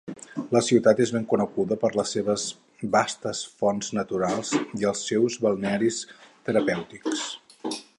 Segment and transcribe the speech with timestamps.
[0.55, 2.47] La ciutat és ben coneguda per les seves
[2.97, 6.05] vastes fonts naturals i els seus balnearis
[6.49, 7.27] terapèutics.